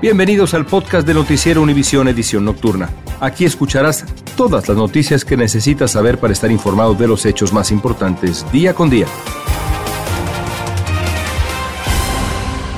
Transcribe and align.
Bienvenidos 0.00 0.54
al 0.54 0.64
podcast 0.64 1.06
de 1.06 1.12
Noticiero 1.12 1.60
Univisión 1.60 2.08
Edición 2.08 2.46
Nocturna. 2.46 2.88
Aquí 3.20 3.44
escucharás 3.44 4.06
todas 4.34 4.66
las 4.66 4.74
noticias 4.74 5.26
que 5.26 5.36
necesitas 5.36 5.90
saber 5.90 6.16
para 6.16 6.32
estar 6.32 6.50
informado 6.50 6.94
de 6.94 7.06
los 7.06 7.26
hechos 7.26 7.52
más 7.52 7.70
importantes 7.70 8.50
día 8.50 8.72
con 8.72 8.88
día. 8.88 9.04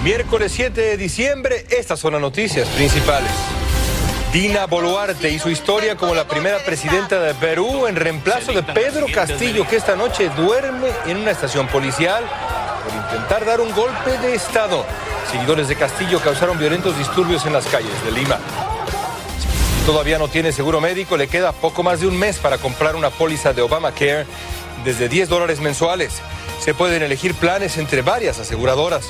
Miércoles 0.03 0.51
7 0.51 0.81
de 0.81 0.97
diciembre, 0.97 1.65
estas 1.71 2.01
son 2.01 2.15
las 2.15 2.21
noticias 2.21 2.69
principales. 2.71 3.31
Dina 4.33 4.67
Boluarte 4.67 5.31
y 5.31 5.39
su 5.39 5.49
historia 5.49 5.95
como 5.95 6.17
la 6.17 6.27
primera 6.27 6.59
presidenta 6.67 7.21
de 7.21 7.35
Perú 7.35 7.87
en 7.87 7.95
reemplazo 7.95 8.53
de 8.53 8.65
Pedro 8.65 9.07
Castillo, 9.15 9.65
que 9.69 9.77
esta 9.77 9.95
noche 9.95 10.29
duerme 10.37 10.89
en 11.07 11.19
una 11.19 11.31
estación 11.31 11.69
policial 11.69 12.25
por 12.83 12.93
intentar 12.97 13.47
dar 13.47 13.61
un 13.61 13.71
golpe 13.71 14.19
de 14.19 14.35
Estado. 14.35 14.85
Seguidores 15.33 15.67
de 15.67 15.77
Castillo 15.77 16.21
causaron 16.21 16.59
violentos 16.59 16.97
disturbios 16.99 17.47
en 17.47 17.55
las 17.55 17.67
calles 17.67 18.05
de 18.05 18.13
Lima. 18.13 18.39
Todavía 19.87 20.19
no 20.19 20.29
tiene 20.29 20.53
seguro 20.53 20.79
médico, 20.79 21.17
le 21.17 21.27
queda 21.27 21.53
poco 21.53 21.83
más 21.83 22.01
de 22.01 22.07
un 22.07 22.19
mes 22.19 22.39
para 22.39 22.59
comprar 22.59 22.95
una 22.97 23.09
póliza 23.09 23.55
de 23.55 23.63
Obamacare 23.63 24.27
desde 24.85 25.09
10 25.09 25.31
dólares 25.31 25.61
mensuales. 25.61 26.21
Se 26.61 26.75
pueden 26.75 27.03
elegir 27.03 27.35
planes 27.35 27.79
entre 27.79 28.03
varias 28.03 28.39
aseguradoras. 28.41 29.09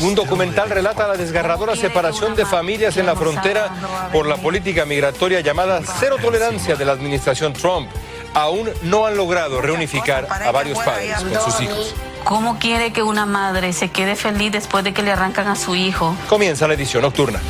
Un 0.00 0.14
documental 0.14 0.70
relata 0.70 1.08
la 1.08 1.16
desgarradora 1.16 1.74
separación 1.74 2.36
de 2.36 2.46
familias 2.46 2.96
en 2.96 3.06
la 3.06 3.16
frontera 3.16 3.70
por 4.12 4.26
la 4.26 4.36
política 4.36 4.84
migratoria 4.84 5.40
llamada 5.40 5.80
cero 5.98 6.16
tolerancia 6.22 6.76
de 6.76 6.84
la 6.84 6.92
administración 6.92 7.52
Trump. 7.54 7.90
Aún 8.34 8.70
no 8.82 9.04
han 9.04 9.16
logrado 9.16 9.60
reunificar 9.60 10.28
a 10.30 10.52
varios 10.52 10.78
padres 10.78 11.16
con 11.16 11.52
sus 11.52 11.60
hijos. 11.60 11.94
¿Cómo 12.24 12.58
quiere 12.58 12.92
que 12.92 13.02
una 13.02 13.26
madre 13.26 13.72
se 13.72 13.90
quede 13.90 14.16
feliz 14.16 14.52
después 14.52 14.84
de 14.84 14.92
que 14.92 15.02
le 15.02 15.12
arrancan 15.12 15.48
a 15.48 15.56
su 15.56 15.74
hijo? 15.74 16.14
Comienza 16.28 16.68
la 16.68 16.74
edición 16.74 17.02
nocturna. 17.02 17.40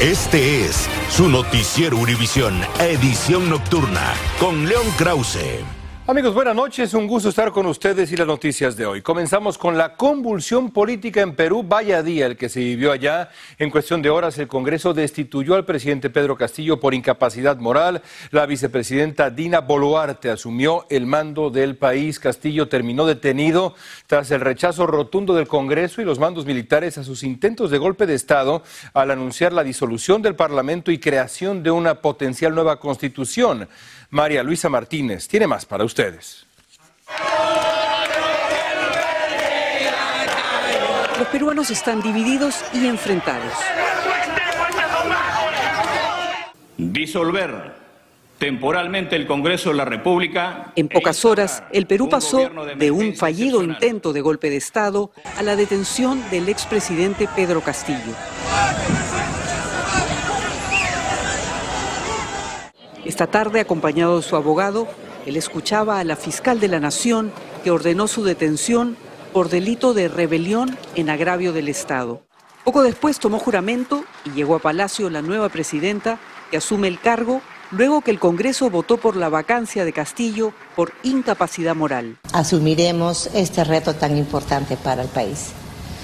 Este 0.00 0.64
es 0.64 0.88
su 1.10 1.28
noticiero 1.28 1.96
Univisión, 1.96 2.60
edición 2.78 3.50
nocturna, 3.50 4.14
con 4.38 4.68
León 4.68 4.86
Krause. 4.96 5.64
Amigos, 6.10 6.32
buenas 6.32 6.56
noches. 6.56 6.94
Un 6.94 7.06
gusto 7.06 7.28
estar 7.28 7.52
con 7.52 7.66
ustedes 7.66 8.10
y 8.10 8.16
las 8.16 8.26
noticias 8.26 8.78
de 8.78 8.86
hoy. 8.86 9.02
Comenzamos 9.02 9.58
con 9.58 9.76
la 9.76 9.94
convulsión 9.94 10.70
política 10.70 11.20
en 11.20 11.34
Perú. 11.36 11.62
Vaya 11.62 12.02
día 12.02 12.24
el 12.24 12.38
que 12.38 12.48
se 12.48 12.60
vivió 12.60 12.92
allá. 12.92 13.28
En 13.58 13.68
cuestión 13.68 14.00
de 14.00 14.08
horas, 14.08 14.38
el 14.38 14.48
Congreso 14.48 14.94
destituyó 14.94 15.54
al 15.54 15.66
presidente 15.66 16.08
Pedro 16.08 16.34
Castillo 16.34 16.80
por 16.80 16.94
incapacidad 16.94 17.58
moral. 17.58 18.00
La 18.30 18.46
vicepresidenta 18.46 19.28
Dina 19.28 19.60
Boluarte 19.60 20.30
asumió 20.30 20.86
el 20.88 21.04
mando 21.04 21.50
del 21.50 21.76
país. 21.76 22.18
Castillo 22.18 22.70
terminó 22.70 23.04
detenido 23.04 23.74
tras 24.06 24.30
el 24.30 24.40
rechazo 24.40 24.86
rotundo 24.86 25.34
del 25.34 25.46
Congreso 25.46 26.00
y 26.00 26.06
los 26.06 26.18
mandos 26.18 26.46
militares 26.46 26.96
a 26.96 27.04
sus 27.04 27.22
intentos 27.22 27.70
de 27.70 27.76
golpe 27.76 28.06
de 28.06 28.14
Estado 28.14 28.62
al 28.94 29.10
anunciar 29.10 29.52
la 29.52 29.62
disolución 29.62 30.22
del 30.22 30.36
Parlamento 30.36 30.90
y 30.90 31.00
creación 31.00 31.62
de 31.62 31.70
una 31.70 31.96
potencial 31.96 32.54
nueva 32.54 32.80
constitución. 32.80 33.68
María 34.10 34.42
Luisa 34.42 34.68
Martínez 34.68 35.28
tiene 35.28 35.46
más 35.46 35.66
para 35.66 35.84
ustedes. 35.84 36.46
Los 41.18 41.28
peruanos 41.28 41.70
están 41.70 42.00
divididos 42.00 42.64
y 42.72 42.86
enfrentados. 42.86 43.52
Disolver 46.76 47.76
temporalmente 48.38 49.16
el 49.16 49.26
Congreso 49.26 49.70
de 49.70 49.74
la 49.74 49.84
República. 49.84 50.72
En 50.76 50.88
pocas 50.88 51.24
horas, 51.24 51.62
el 51.72 51.86
Perú 51.86 52.08
pasó 52.08 52.48
de 52.76 52.90
un 52.90 53.14
fallido 53.14 53.62
intento 53.62 54.12
de 54.12 54.20
golpe 54.20 54.48
de 54.48 54.56
Estado 54.56 55.10
a 55.36 55.42
la 55.42 55.56
detención 55.56 56.22
del 56.30 56.48
expresidente 56.48 57.28
Pedro 57.34 57.60
Castillo. 57.60 58.14
Esta 63.08 63.26
tarde, 63.26 63.60
acompañado 63.60 64.18
de 64.18 64.22
su 64.22 64.36
abogado, 64.36 64.86
él 65.24 65.38
escuchaba 65.38 65.98
a 65.98 66.04
la 66.04 66.14
fiscal 66.14 66.60
de 66.60 66.68
la 66.68 66.78
Nación 66.78 67.32
que 67.64 67.70
ordenó 67.70 68.06
su 68.06 68.22
detención 68.22 68.98
por 69.32 69.48
delito 69.48 69.94
de 69.94 70.08
rebelión 70.08 70.76
en 70.94 71.08
agravio 71.08 71.54
del 71.54 71.68
Estado. 71.68 72.20
Poco 72.64 72.82
después 72.82 73.18
tomó 73.18 73.38
juramento 73.38 74.04
y 74.26 74.32
llegó 74.32 74.56
a 74.56 74.58
Palacio 74.58 75.08
la 75.08 75.22
nueva 75.22 75.48
presidenta 75.48 76.18
que 76.50 76.58
asume 76.58 76.86
el 76.86 77.00
cargo 77.00 77.40
luego 77.70 78.02
que 78.02 78.10
el 78.10 78.18
Congreso 78.18 78.68
votó 78.68 78.98
por 78.98 79.16
la 79.16 79.30
vacancia 79.30 79.86
de 79.86 79.94
Castillo 79.94 80.52
por 80.76 80.92
incapacidad 81.02 81.74
moral. 81.74 82.18
Asumiremos 82.34 83.30
este 83.32 83.64
reto 83.64 83.94
tan 83.94 84.18
importante 84.18 84.76
para 84.76 85.00
el 85.00 85.08
país, 85.08 85.52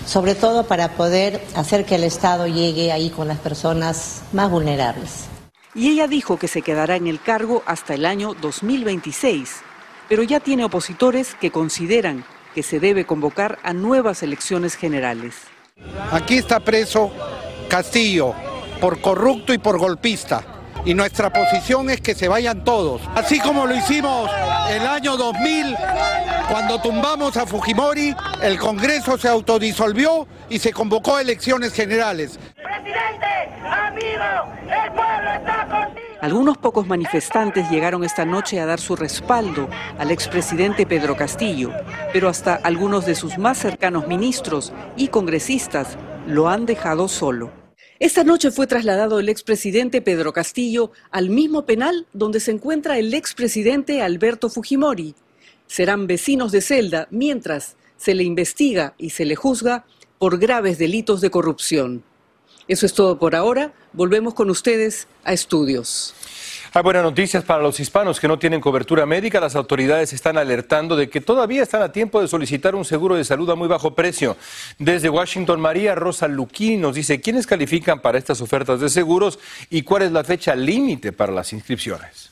sobre 0.06 0.34
todo 0.34 0.66
para 0.66 0.96
poder 0.96 1.44
hacer 1.54 1.84
que 1.84 1.96
el 1.96 2.04
Estado 2.04 2.46
llegue 2.46 2.92
ahí 2.92 3.10
con 3.10 3.28
las 3.28 3.40
personas 3.40 4.22
más 4.32 4.50
vulnerables 4.50 5.33
y 5.74 5.90
ella 5.90 6.06
dijo 6.06 6.38
que 6.38 6.48
se 6.48 6.62
quedará 6.62 6.96
en 6.96 7.06
el 7.06 7.20
cargo 7.20 7.62
hasta 7.66 7.94
el 7.94 8.06
año 8.06 8.34
2026, 8.34 9.62
pero 10.08 10.22
ya 10.22 10.40
tiene 10.40 10.64
opositores 10.64 11.34
que 11.34 11.50
consideran 11.50 12.24
que 12.54 12.62
se 12.62 12.78
debe 12.78 13.04
convocar 13.04 13.58
a 13.62 13.72
nuevas 13.72 14.22
elecciones 14.22 14.76
generales. 14.76 15.34
Aquí 16.12 16.38
está 16.38 16.60
preso 16.60 17.12
Castillo 17.68 18.34
por 18.80 19.00
corrupto 19.00 19.52
y 19.52 19.58
por 19.58 19.78
golpista. 19.78 20.44
Y 20.84 20.94
nuestra 20.94 21.32
posición 21.32 21.88
es 21.88 22.00
que 22.00 22.14
se 22.14 22.28
vayan 22.28 22.62
todos. 22.62 23.00
Así 23.14 23.40
como 23.40 23.66
lo 23.66 23.74
hicimos 23.74 24.30
el 24.68 24.86
año 24.86 25.16
2000, 25.16 25.74
cuando 26.50 26.80
tumbamos 26.80 27.36
a 27.38 27.46
Fujimori, 27.46 28.14
el 28.42 28.58
Congreso 28.58 29.16
se 29.16 29.28
autodisolvió 29.28 30.28
y 30.50 30.58
se 30.58 30.72
convocó 30.72 31.16
a 31.16 31.22
elecciones 31.22 31.72
generales. 31.72 32.38
Algunos 36.20 36.56
pocos 36.56 36.86
manifestantes 36.86 37.70
llegaron 37.70 38.02
esta 38.02 38.24
noche 38.24 38.58
a 38.58 38.66
dar 38.66 38.80
su 38.80 38.96
respaldo 38.96 39.68
al 39.98 40.10
expresidente 40.10 40.86
Pedro 40.86 41.16
Castillo, 41.16 41.70
pero 42.12 42.28
hasta 42.28 42.54
algunos 42.54 43.04
de 43.04 43.14
sus 43.14 43.36
más 43.36 43.58
cercanos 43.58 44.06
ministros 44.06 44.72
y 44.96 45.08
congresistas 45.08 45.98
lo 46.26 46.48
han 46.48 46.64
dejado 46.64 47.08
solo. 47.08 47.52
Esta 47.98 48.24
noche 48.24 48.50
fue 48.50 48.66
trasladado 48.66 49.20
el 49.20 49.28
expresidente 49.28 50.00
Pedro 50.00 50.32
Castillo 50.32 50.92
al 51.10 51.28
mismo 51.28 51.66
penal 51.66 52.06
donde 52.12 52.40
se 52.40 52.52
encuentra 52.52 52.98
el 52.98 53.12
expresidente 53.12 54.00
Alberto 54.02 54.48
Fujimori. 54.48 55.14
Serán 55.66 56.06
vecinos 56.06 56.52
de 56.52 56.60
celda 56.60 57.06
mientras 57.10 57.76
se 57.96 58.14
le 58.14 58.24
investiga 58.24 58.94
y 58.98 59.10
se 59.10 59.24
le 59.24 59.36
juzga 59.36 59.84
por 60.18 60.38
graves 60.38 60.78
delitos 60.78 61.20
de 61.20 61.30
corrupción. 61.30 62.02
Eso 62.66 62.86
es 62.86 62.94
todo 62.94 63.18
por 63.18 63.34
ahora. 63.34 63.72
Volvemos 63.92 64.34
con 64.34 64.50
ustedes 64.50 65.06
a 65.24 65.32
estudios. 65.32 66.14
Hay 66.76 66.82
buenas 66.82 67.04
noticias 67.04 67.44
para 67.44 67.62
los 67.62 67.78
hispanos 67.78 68.18
que 68.18 68.26
no 68.26 68.36
tienen 68.36 68.60
cobertura 68.60 69.06
médica. 69.06 69.38
Las 69.38 69.54
autoridades 69.54 70.12
están 70.12 70.38
alertando 70.38 70.96
de 70.96 71.08
que 71.08 71.20
todavía 71.20 71.62
están 71.62 71.82
a 71.82 71.92
tiempo 71.92 72.20
de 72.20 72.26
solicitar 72.26 72.74
un 72.74 72.84
seguro 72.84 73.14
de 73.14 73.24
salud 73.24 73.48
a 73.50 73.54
muy 73.54 73.68
bajo 73.68 73.94
precio. 73.94 74.36
Desde 74.78 75.08
Washington, 75.08 75.60
María 75.60 75.94
Rosa 75.94 76.26
Luquín 76.26 76.80
nos 76.80 76.96
dice 76.96 77.20
quiénes 77.20 77.46
califican 77.46 78.00
para 78.00 78.18
estas 78.18 78.40
ofertas 78.40 78.80
de 78.80 78.88
seguros 78.88 79.38
y 79.70 79.82
cuál 79.82 80.02
es 80.02 80.10
la 80.10 80.24
fecha 80.24 80.56
límite 80.56 81.12
para 81.12 81.32
las 81.32 81.52
inscripciones. 81.52 82.30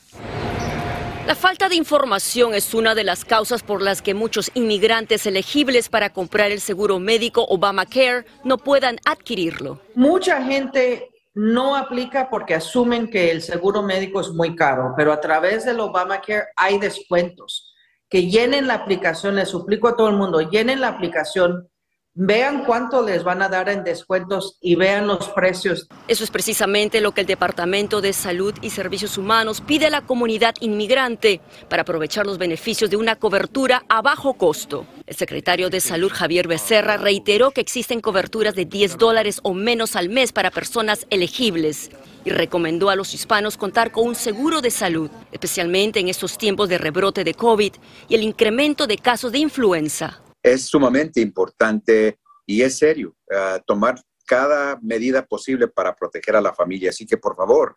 La 1.25 1.35
falta 1.35 1.69
de 1.69 1.75
información 1.75 2.53
es 2.53 2.73
una 2.73 2.95
de 2.95 3.05
las 3.05 3.23
causas 3.23 3.63
por 3.63 3.81
las 3.81 4.01
que 4.01 4.13
muchos 4.13 4.51
inmigrantes 4.55 5.25
elegibles 5.25 5.87
para 5.87 6.11
comprar 6.11 6.51
el 6.51 6.59
seguro 6.59 6.99
médico 6.99 7.45
Obamacare 7.45 8.25
no 8.43 8.57
puedan 8.57 8.97
adquirirlo. 9.05 9.79
Mucha 9.95 10.43
gente 10.43 11.11
no 11.33 11.77
aplica 11.77 12.29
porque 12.29 12.55
asumen 12.55 13.09
que 13.09 13.31
el 13.31 13.41
seguro 13.41 13.81
médico 13.81 14.19
es 14.19 14.31
muy 14.31 14.53
caro, 14.53 14.93
pero 14.97 15.13
a 15.13 15.21
través 15.21 15.63
del 15.63 15.79
Obamacare 15.79 16.47
hay 16.57 16.77
descuentos. 16.77 17.73
Que 18.09 18.29
llenen 18.29 18.67
la 18.67 18.73
aplicación, 18.73 19.35
les 19.35 19.47
suplico 19.47 19.87
a 19.87 19.95
todo 19.95 20.09
el 20.09 20.17
mundo, 20.17 20.41
llenen 20.41 20.81
la 20.81 20.89
aplicación, 20.89 21.69
vean 22.15 22.63
cuánto 22.63 23.01
les 23.01 23.23
van 23.23 23.41
a 23.41 23.49
dar 23.49 23.69
en 23.69 23.83
descuentos 23.83 24.57
y 24.61 24.75
vean 24.75 25.07
los 25.07 25.29
precios. 25.29 25.87
Eso 26.07 26.23
es 26.23 26.29
precisamente 26.29 27.01
lo 27.01 27.11
que 27.11 27.21
el 27.21 27.27
Departamento 27.27 28.01
de 28.01 28.13
Salud 28.13 28.53
y 28.61 28.69
Servicios 28.69 29.17
Humanos 29.17 29.61
pide 29.61 29.87
a 29.87 29.89
la 29.89 30.01
comunidad 30.01 30.53
inmigrante 30.59 31.41
para 31.69 31.81
aprovechar 31.81 32.25
los 32.27 32.37
beneficios 32.37 32.89
de 32.91 32.97
una 32.97 33.15
cobertura 33.15 33.83
a 33.89 34.01
bajo 34.01 34.35
costo. 34.35 34.85
El 35.07 35.15
secretario 35.15 35.69
de 35.69 35.81
Salud 35.81 36.11
Javier 36.13 36.47
Becerra 36.47 36.97
reiteró 36.97 37.51
que 37.51 37.61
existen 37.61 37.99
coberturas 37.99 38.53
de 38.53 38.65
10 38.65 38.97
dólares 38.97 39.39
o 39.43 39.53
menos 39.53 39.95
al 39.95 40.09
mes 40.09 40.31
para 40.31 40.51
personas 40.51 41.07
elegibles 41.09 41.89
y 42.25 42.29
recomendó 42.29 42.89
a 42.89 42.95
los 42.95 43.13
hispanos 43.13 43.57
contar 43.57 43.91
con 43.91 44.07
un 44.07 44.15
seguro 44.15 44.61
de 44.61 44.71
salud, 44.71 45.09
especialmente 45.31 45.99
en 45.99 46.07
estos 46.07 46.37
tiempos 46.37 46.69
de 46.69 46.77
rebrote 46.77 47.23
de 47.23 47.33
COVID 47.33 47.73
y 48.07 48.15
el 48.15 48.21
incremento 48.21 48.87
de 48.87 48.97
casos 48.97 49.31
de 49.31 49.39
influenza 49.39 50.22
es 50.43 50.67
sumamente 50.67 51.21
importante 51.21 52.19
y 52.45 52.61
es 52.61 52.77
serio 52.77 53.15
uh, 53.31 53.59
tomar 53.65 53.95
cada 54.25 54.77
medida 54.81 55.25
posible 55.25 55.67
para 55.67 55.95
proteger 55.95 56.35
a 56.35 56.41
la 56.41 56.53
familia. 56.53 56.89
Así 56.89 57.05
que, 57.05 57.17
por 57.17 57.35
favor, 57.35 57.75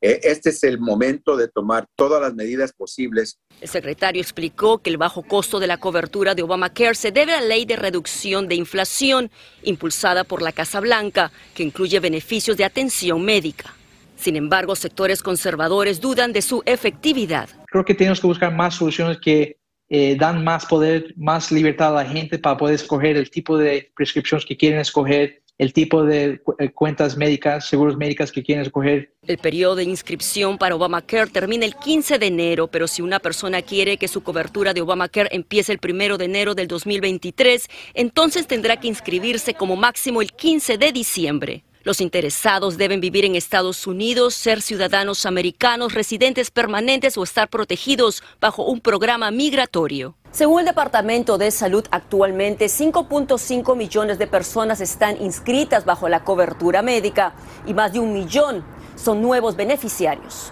eh, 0.00 0.20
este 0.24 0.50
es 0.50 0.62
el 0.62 0.78
momento 0.78 1.36
de 1.36 1.48
tomar 1.48 1.88
todas 1.96 2.20
las 2.20 2.34
medidas 2.34 2.72
posibles. 2.72 3.38
El 3.60 3.68
secretario 3.68 4.20
explicó 4.20 4.78
que 4.78 4.90
el 4.90 4.98
bajo 4.98 5.22
costo 5.22 5.58
de 5.58 5.66
la 5.66 5.78
cobertura 5.78 6.34
de 6.34 6.42
Obamacare 6.42 6.94
se 6.94 7.12
debe 7.12 7.32
a 7.32 7.40
la 7.40 7.46
ley 7.46 7.64
de 7.64 7.76
reducción 7.76 8.46
de 8.48 8.56
inflación 8.56 9.30
impulsada 9.62 10.24
por 10.24 10.42
la 10.42 10.52
Casa 10.52 10.80
Blanca, 10.80 11.32
que 11.54 11.62
incluye 11.62 11.98
beneficios 12.00 12.56
de 12.56 12.64
atención 12.64 13.24
médica. 13.24 13.74
Sin 14.16 14.36
embargo, 14.36 14.76
sectores 14.76 15.22
conservadores 15.22 16.00
dudan 16.00 16.32
de 16.32 16.42
su 16.42 16.62
efectividad. 16.66 17.48
Creo 17.66 17.84
que 17.84 17.94
tenemos 17.94 18.20
que 18.20 18.26
buscar 18.26 18.54
más 18.54 18.74
soluciones 18.74 19.18
que 19.18 19.58
eh, 19.88 20.16
dan 20.18 20.42
más 20.42 20.66
poder, 20.66 21.14
más 21.16 21.52
libertad 21.52 21.96
a 21.96 22.02
la 22.02 22.10
gente 22.10 22.38
para 22.38 22.56
poder 22.56 22.74
escoger 22.74 23.16
el 23.16 23.30
tipo 23.30 23.56
de 23.56 23.90
prescripciones 23.94 24.44
que 24.44 24.56
quieren 24.56 24.80
escoger, 24.80 25.42
el 25.58 25.72
tipo 25.72 26.04
de 26.04 26.40
eh, 26.58 26.70
cuentas 26.70 27.16
médicas, 27.16 27.66
seguros 27.68 27.96
médicas 27.96 28.30
que 28.30 28.42
quieren 28.42 28.64
escoger. 28.64 29.14
El 29.26 29.38
periodo 29.38 29.76
de 29.76 29.84
inscripción 29.84 30.58
para 30.58 30.74
Obamacare 30.74 31.30
termina 31.30 31.64
el 31.64 31.74
15 31.76 32.18
de 32.18 32.26
enero, 32.26 32.66
pero 32.66 32.86
si 32.86 33.00
una 33.00 33.20
persona 33.20 33.62
quiere 33.62 33.96
que 33.96 34.08
su 34.08 34.22
cobertura 34.22 34.74
de 34.74 34.82
Obamacare 34.82 35.30
empiece 35.32 35.72
el 35.72 35.80
1 35.82 36.18
de 36.18 36.24
enero 36.24 36.54
del 36.54 36.68
2023, 36.68 37.68
entonces 37.94 38.46
tendrá 38.46 38.78
que 38.78 38.88
inscribirse 38.88 39.54
como 39.54 39.76
máximo 39.76 40.20
el 40.20 40.32
15 40.32 40.78
de 40.78 40.92
diciembre. 40.92 41.64
Los 41.86 42.00
interesados 42.00 42.78
deben 42.78 43.00
vivir 43.00 43.24
en 43.24 43.36
Estados 43.36 43.86
Unidos, 43.86 44.34
ser 44.34 44.60
ciudadanos 44.60 45.24
americanos, 45.24 45.94
residentes 45.94 46.50
permanentes 46.50 47.16
o 47.16 47.22
estar 47.22 47.48
protegidos 47.48 48.24
bajo 48.40 48.64
un 48.64 48.80
programa 48.80 49.30
migratorio. 49.30 50.16
Según 50.32 50.58
el 50.58 50.66
Departamento 50.66 51.38
de 51.38 51.52
Salud, 51.52 51.86
actualmente 51.92 52.66
5.5 52.66 53.76
millones 53.76 54.18
de 54.18 54.26
personas 54.26 54.80
están 54.80 55.22
inscritas 55.22 55.84
bajo 55.84 56.08
la 56.08 56.24
cobertura 56.24 56.82
médica 56.82 57.34
y 57.66 57.72
más 57.72 57.92
de 57.92 58.00
un 58.00 58.12
millón 58.12 58.64
son 58.96 59.22
nuevos 59.22 59.54
beneficiarios. 59.54 60.50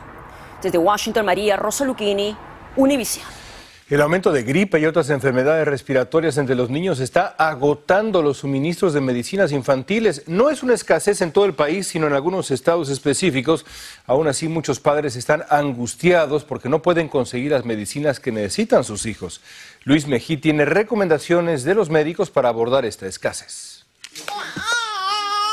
Desde 0.63 0.79
Washington, 0.79 1.27
María 1.27 1.57
Rosa 1.57 1.85
Lucchini, 1.85 2.37
Univision. 2.77 3.44
El 3.91 4.01
aumento 4.01 4.33
de 4.33 4.45
gripe 4.45 4.81
y 4.81 4.87
otras 4.87 5.11
enfermedades 5.11 5.69
respiratorias 5.69 6.39
entre 6.39 6.55
los 6.55 6.71
niños 6.71 7.01
está 7.01 7.27
agotando 7.37 8.23
los 8.23 8.39
suministros 8.39 8.95
de 8.95 9.03
medicinas 9.03 9.53
infantiles. 9.53 10.23
No 10.27 10.49
es 10.49 10.63
una 10.63 10.73
escasez 10.73 11.21
en 11.21 11.33
todo 11.33 11.45
el 11.45 11.53
país, 11.53 11.89
sino 11.89 12.07
en 12.07 12.15
algunos 12.15 12.51
estados 12.51 12.89
específicos. 12.89 13.67
Aún 14.07 14.27
así, 14.27 14.49
muchos 14.49 14.81
padres 14.81 15.17
están 15.17 15.45
angustiados 15.51 16.45
porque 16.45 16.71
no 16.71 16.81
pueden 16.81 17.09
conseguir 17.09 17.53
las 17.53 17.67
medicinas 17.67 18.21
que 18.21 18.33
necesitan 18.33 18.85
sus 18.85 19.05
hijos. 19.05 19.43
Luis 19.83 20.07
Mejí 20.07 20.39
tiene 20.39 20.65
recomendaciones 20.65 21.63
de 21.63 21.75
los 21.75 21.91
médicos 21.91 22.31
para 22.31 22.49
abordar 22.49 22.87
esta 22.87 23.07
escasez. 23.07 23.85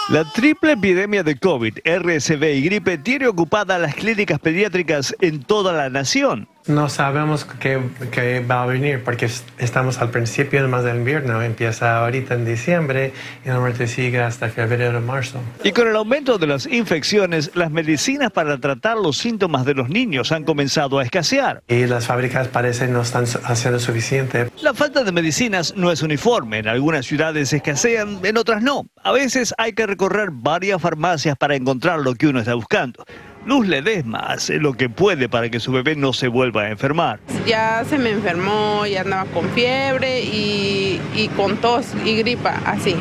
La 0.08 0.24
triple 0.32 0.74
epidemia 0.74 1.24
de 1.24 1.38
COVID, 1.38 1.80
RSV 1.86 2.44
y 2.44 2.62
gripe 2.62 2.98
tiene 2.98 3.28
ocupadas 3.28 3.80
las 3.80 3.96
clínicas 3.96 4.40
pediátricas 4.40 5.16
en 5.20 5.44
toda 5.44 5.74
la 5.74 5.90
nación. 5.90 6.48
No 6.72 6.88
sabemos 6.88 7.46
qué, 7.60 8.46
va 8.50 8.64
a 8.64 8.66
venir 8.66 9.04
porque 9.04 9.30
estamos 9.58 10.00
al 10.00 10.10
principio 10.10 10.66
más 10.70 10.84
del 10.84 10.98
invierno. 10.98 11.42
Empieza 11.42 11.98
ahorita 12.00 12.36
en 12.36 12.46
diciembre 12.46 13.12
y 13.44 13.50
normalmente 13.50 13.88
sigue 13.88 14.22
hasta 14.22 14.48
febrero 14.50 15.00
o 15.00 15.02
marzo. 15.02 15.40
Y 15.64 15.74
con 15.74 15.88
el 15.88 15.96
aumento 15.96 16.38
de 16.38 16.48
las 16.48 16.66
infecciones, 16.66 17.52
las 17.56 17.72
medicinas 17.72 18.32
para 18.32 18.58
tratar 18.58 18.98
los 18.98 19.18
síntomas 19.18 19.66
de 19.66 19.74
los 19.74 19.90
niños 19.90 20.32
han 20.32 20.46
comenzado 20.46 21.00
a 21.00 21.04
escasear. 21.04 21.62
Y 21.68 21.86
las 21.88 22.08
fábricas 22.08 22.48
parecen 22.48 22.94
no 22.94 23.02
están 23.02 23.26
haciendo 23.44 23.80
suficiente. 23.80 24.50
La 24.62 24.74
falta 24.74 25.04
de 25.04 25.12
medicinas 25.12 25.74
no 25.76 25.92
es 25.92 26.02
uniforme. 26.02 26.60
En 26.60 26.68
algunas 26.68 27.06
ciudades 27.06 27.52
escasean, 27.52 28.20
en 28.24 28.38
otras 28.38 28.62
no. 28.62 28.86
A 29.04 29.12
veces 29.12 29.54
hay 29.58 29.74
que 29.74 29.86
recorrer 29.86 30.30
varias 30.32 30.82
farmacias 30.82 31.36
para 31.38 31.56
encontrar 31.56 32.00
lo 32.00 32.16
que 32.16 32.28
uno 32.28 32.40
está 32.40 32.54
buscando. 32.54 33.04
Luz 33.46 33.68
Ledesma 33.68 34.20
hace 34.20 34.58
lo 34.58 34.74
que 34.74 34.90
puede 34.90 35.28
para 35.28 35.50
que 35.50 35.60
su 35.60 35.72
bebé 35.72 35.96
no 35.96 36.14
se 36.14 36.28
vuelva 36.28 36.64
a 36.64 36.70
enfermar. 36.70 37.20
Ya 37.48 37.84
se 37.90 37.98
me 37.98 38.12
enfermó, 38.12 38.86
ya 38.86 39.02
andaba 39.02 39.26
con 39.32 39.50
fiebre 39.50 40.22
y, 40.22 41.02
y 41.16 41.28
con 41.30 41.58
tos 41.58 41.88
y 42.06 42.18
gripa, 42.18 42.62
así. 42.66 42.96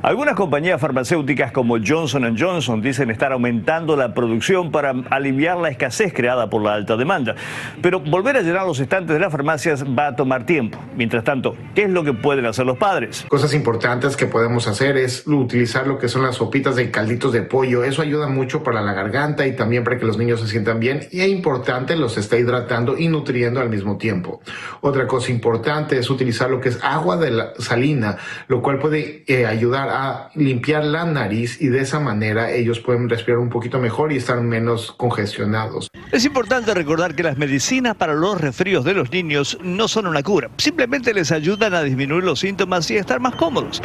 Algunas 0.00 0.36
compañías 0.36 0.80
farmacéuticas 0.80 1.50
como 1.50 1.76
Johnson 1.84 2.36
Johnson 2.38 2.80
dicen 2.80 3.10
estar 3.10 3.32
aumentando 3.32 3.96
la 3.96 4.14
producción 4.14 4.70
para 4.70 4.94
aliviar 5.10 5.58
la 5.58 5.70
escasez 5.70 6.12
creada 6.14 6.48
por 6.48 6.62
la 6.62 6.74
alta 6.74 6.96
demanda. 6.96 7.34
Pero 7.82 7.98
volver 7.98 8.36
a 8.36 8.42
llenar 8.42 8.64
los 8.64 8.78
estantes 8.78 9.14
de 9.14 9.18
las 9.18 9.32
farmacias 9.32 9.84
va 9.84 10.08
a 10.08 10.16
tomar 10.16 10.46
tiempo. 10.46 10.78
Mientras 10.96 11.24
tanto, 11.24 11.56
¿qué 11.74 11.82
es 11.82 11.90
lo 11.90 12.04
que 12.04 12.12
pueden 12.12 12.46
hacer 12.46 12.64
los 12.64 12.78
padres? 12.78 13.26
Cosas 13.28 13.52
importantes 13.54 14.16
que 14.16 14.26
podemos 14.26 14.68
hacer 14.68 14.96
es 14.96 15.26
utilizar 15.26 15.88
lo 15.88 15.98
que 15.98 16.08
son 16.08 16.22
las 16.22 16.36
sopitas 16.36 16.76
de 16.76 16.92
calditos 16.92 17.32
de 17.32 17.42
pollo. 17.42 17.82
Eso 17.82 18.00
ayuda 18.00 18.28
mucho 18.28 18.62
para 18.62 18.80
la 18.82 18.92
garganta 18.92 19.48
y 19.48 19.56
también 19.56 19.82
para 19.82 19.98
que 19.98 20.06
los 20.06 20.16
niños 20.16 20.40
se 20.40 20.46
sientan 20.46 20.78
bien. 20.78 21.08
Y 21.10 21.22
es 21.22 21.28
importante, 21.28 21.96
los 21.96 22.16
está 22.18 22.36
hidratando 22.36 22.96
y 22.96 23.08
nutriendo 23.08 23.60
al 23.60 23.68
mismo 23.68 23.96
tiempo. 23.96 24.40
Otra 24.80 25.08
cosa 25.08 25.32
importante 25.32 25.98
es 25.98 26.08
utilizar 26.08 26.50
lo 26.50 26.60
que 26.60 26.68
es 26.68 26.78
agua 26.84 27.16
de 27.16 27.32
la 27.32 27.52
salina, 27.58 28.16
lo 28.46 28.62
cual 28.62 28.78
puede 28.78 29.24
eh, 29.26 29.44
ayudar 29.44 29.87
a 29.90 30.30
limpiar 30.34 30.84
la 30.84 31.04
nariz 31.04 31.60
y 31.60 31.68
de 31.68 31.80
esa 31.80 32.00
manera 32.00 32.50
ellos 32.50 32.80
pueden 32.80 33.08
respirar 33.08 33.38
un 33.38 33.48
poquito 33.48 33.78
mejor 33.78 34.12
y 34.12 34.16
estar 34.16 34.40
menos 34.40 34.92
congestionados. 34.92 35.88
Es 36.12 36.24
importante 36.24 36.74
recordar 36.74 37.14
que 37.14 37.22
las 37.22 37.38
medicinas 37.38 37.96
para 37.96 38.14
los 38.14 38.40
resfríos 38.40 38.84
de 38.84 38.94
los 38.94 39.10
niños 39.10 39.58
no 39.62 39.88
son 39.88 40.06
una 40.06 40.22
cura, 40.22 40.50
simplemente 40.56 41.14
les 41.14 41.32
ayudan 41.32 41.74
a 41.74 41.82
disminuir 41.82 42.24
los 42.24 42.40
síntomas 42.40 42.90
y 42.90 42.96
a 42.96 43.00
estar 43.00 43.20
más 43.20 43.34
cómodos. 43.34 43.80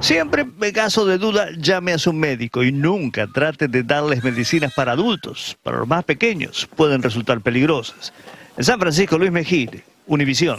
Siempre, 0.00 0.46
en 0.60 0.72
caso 0.72 1.06
de 1.06 1.18
duda, 1.18 1.48
llame 1.58 1.92
a 1.92 1.98
su 1.98 2.12
médico 2.12 2.62
y 2.62 2.72
nunca 2.72 3.26
trate 3.26 3.68
de 3.68 3.82
darles 3.82 4.22
medicinas 4.22 4.72
para 4.74 4.92
adultos. 4.92 5.56
Para 5.62 5.78
los 5.78 5.88
más 5.88 6.04
pequeños 6.04 6.68
pueden 6.76 7.02
resultar 7.02 7.40
peligrosas. 7.40 8.12
En 8.56 8.64
San 8.64 8.78
Francisco, 8.78 9.18
Luis 9.18 9.32
Mejide, 9.32 9.82
Univisión. 10.06 10.58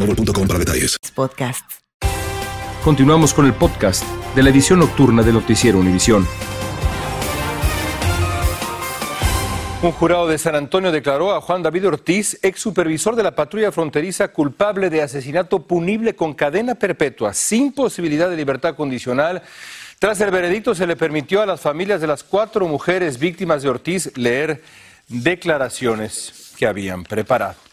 boostmobile.com 0.05 0.47
para 0.47 0.59
detalles. 0.59 0.97
Podcasts. 1.15 1.81
Continuamos 2.83 3.33
con 3.33 3.45
el 3.45 3.53
podcast 3.53 4.03
de 4.35 4.43
la 4.43 4.49
edición 4.49 4.79
nocturna 4.79 5.21
de 5.21 5.31
Noticiero 5.31 5.77
Univisión. 5.77 6.27
Un 9.83 9.91
jurado 9.91 10.27
de 10.27 10.37
San 10.37 10.55
Antonio 10.55 10.91
declaró 10.91 11.33
a 11.33 11.41
Juan 11.41 11.63
David 11.63 11.87
Ortiz, 11.87 12.37
ex 12.43 12.59
supervisor 12.59 13.15
de 13.15 13.23
la 13.23 13.35
patrulla 13.35 13.71
fronteriza, 13.71 14.27
culpable 14.27 14.91
de 14.91 15.01
asesinato 15.01 15.63
punible 15.63 16.15
con 16.15 16.35
cadena 16.35 16.75
perpetua, 16.75 17.33
sin 17.33 17.71
posibilidad 17.71 18.29
de 18.29 18.35
libertad 18.35 18.75
condicional. 18.75 19.41
Tras 19.97 20.21
el 20.21 20.29
veredicto, 20.29 20.75
se 20.75 20.85
le 20.85 20.95
permitió 20.95 21.41
a 21.41 21.47
las 21.47 21.61
familias 21.61 21.99
de 21.99 22.07
las 22.07 22.23
cuatro 22.23 22.67
mujeres 22.67 23.17
víctimas 23.17 23.63
de 23.63 23.69
Ortiz 23.69 24.15
leer 24.17 24.63
declaraciones 25.07 26.53
que 26.57 26.67
habían 26.67 27.03
preparado. 27.03 27.70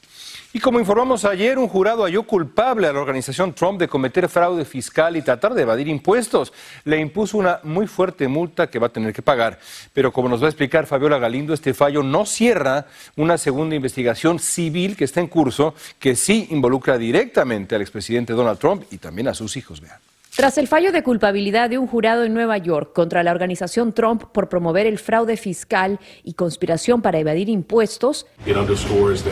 Y 0.58 0.60
como 0.60 0.80
informamos 0.80 1.24
ayer, 1.24 1.56
un 1.56 1.68
jurado 1.68 2.02
halló 2.02 2.24
culpable 2.24 2.88
a 2.88 2.92
la 2.92 2.98
organización 2.98 3.54
Trump 3.54 3.78
de 3.78 3.86
cometer 3.86 4.28
fraude 4.28 4.64
fiscal 4.64 5.16
y 5.16 5.22
tratar 5.22 5.54
de 5.54 5.62
evadir 5.62 5.86
impuestos. 5.86 6.52
Le 6.82 6.98
impuso 6.98 7.38
una 7.38 7.60
muy 7.62 7.86
fuerte 7.86 8.26
multa 8.26 8.68
que 8.68 8.80
va 8.80 8.88
a 8.88 8.92
tener 8.92 9.12
que 9.12 9.22
pagar. 9.22 9.60
Pero 9.92 10.12
como 10.12 10.28
nos 10.28 10.42
va 10.42 10.46
a 10.46 10.48
explicar 10.48 10.86
Fabiola 10.86 11.20
Galindo, 11.20 11.54
este 11.54 11.74
fallo 11.74 12.02
no 12.02 12.26
cierra 12.26 12.86
una 13.14 13.38
segunda 13.38 13.76
investigación 13.76 14.40
civil 14.40 14.96
que 14.96 15.04
está 15.04 15.20
en 15.20 15.28
curso, 15.28 15.76
que 16.00 16.16
sí 16.16 16.48
involucra 16.50 16.98
directamente 16.98 17.76
al 17.76 17.82
expresidente 17.82 18.32
Donald 18.32 18.58
Trump 18.58 18.82
y 18.90 18.98
también 18.98 19.28
a 19.28 19.34
sus 19.34 19.56
hijos. 19.56 19.80
Vean. 19.80 20.07
Tras 20.38 20.56
el 20.56 20.68
fallo 20.68 20.92
de 20.92 21.02
culpabilidad 21.02 21.68
de 21.68 21.78
un 21.78 21.88
jurado 21.88 22.22
en 22.22 22.32
Nueva 22.32 22.58
York 22.58 22.92
contra 22.94 23.24
la 23.24 23.32
organización 23.32 23.92
Trump 23.92 24.22
por 24.32 24.48
promover 24.48 24.86
el 24.86 24.98
fraude 24.98 25.36
fiscal 25.36 25.98
y 26.22 26.34
conspiración 26.34 27.02
para 27.02 27.18
evadir 27.18 27.48
impuestos, 27.48 28.24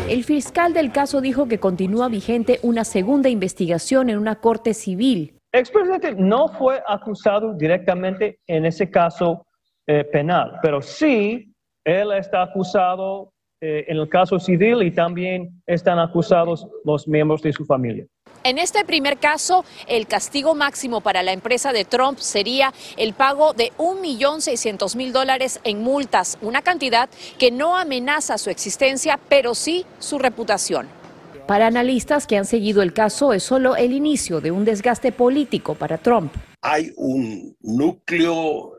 el 0.08 0.24
fiscal 0.24 0.74
del 0.74 0.90
caso 0.90 1.20
dijo 1.20 1.46
que 1.46 1.60
continúa 1.60 2.08
vigente 2.08 2.58
una 2.64 2.82
segunda 2.82 3.28
investigación 3.28 4.10
en 4.10 4.18
una 4.18 4.40
corte 4.40 4.74
civil. 4.74 5.38
El 5.52 5.60
expresidente 5.60 6.16
no 6.16 6.48
fue 6.48 6.82
acusado 6.88 7.54
directamente 7.54 8.40
en 8.48 8.66
ese 8.66 8.90
caso 8.90 9.46
eh, 9.86 10.02
penal, 10.02 10.58
pero 10.60 10.82
sí 10.82 11.54
él 11.84 12.10
está 12.18 12.42
acusado 12.42 13.32
eh, 13.60 13.84
en 13.86 13.98
el 13.98 14.08
caso 14.08 14.40
civil 14.40 14.82
y 14.82 14.90
también 14.90 15.62
están 15.68 16.00
acusados 16.00 16.66
los 16.84 17.06
miembros 17.06 17.42
de 17.42 17.52
su 17.52 17.64
familia. 17.64 18.04
En 18.46 18.58
este 18.58 18.84
primer 18.84 19.18
caso, 19.18 19.64
el 19.88 20.06
castigo 20.06 20.54
máximo 20.54 21.00
para 21.00 21.24
la 21.24 21.32
empresa 21.32 21.72
de 21.72 21.84
Trump 21.84 22.20
sería 22.20 22.72
el 22.96 23.12
pago 23.12 23.54
de 23.54 23.72
1.600.000 23.76 25.10
dólares 25.10 25.58
en 25.64 25.82
multas, 25.82 26.38
una 26.40 26.62
cantidad 26.62 27.10
que 27.40 27.50
no 27.50 27.76
amenaza 27.76 28.38
su 28.38 28.50
existencia, 28.50 29.18
pero 29.28 29.56
sí 29.56 29.84
su 29.98 30.20
reputación. 30.20 30.86
Para 31.48 31.66
analistas 31.66 32.28
que 32.28 32.36
han 32.36 32.44
seguido 32.44 32.82
el 32.82 32.92
caso, 32.92 33.32
es 33.32 33.42
solo 33.42 33.74
el 33.74 33.92
inicio 33.92 34.40
de 34.40 34.52
un 34.52 34.64
desgaste 34.64 35.10
político 35.10 35.74
para 35.74 35.98
Trump. 35.98 36.32
Hay 36.62 36.92
un 36.98 37.56
núcleo 37.62 38.74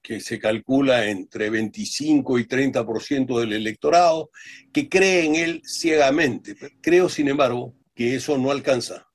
que 0.00 0.20
se 0.20 0.38
calcula 0.38 1.06
entre 1.06 1.50
25 1.50 2.38
y 2.38 2.44
30% 2.44 3.40
del 3.40 3.52
electorado 3.52 4.30
que 4.72 4.88
cree 4.88 5.24
en 5.24 5.34
él 5.34 5.62
ciegamente. 5.64 6.54
Creo, 6.80 7.08
sin 7.08 7.26
embargo, 7.26 7.74
que 7.96 8.14
eso 8.14 8.38
no 8.38 8.52
alcanza 8.52 9.08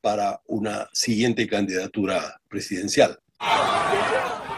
para 0.00 0.40
una 0.46 0.88
siguiente 0.92 1.46
candidatura 1.46 2.40
presidencial. 2.48 3.18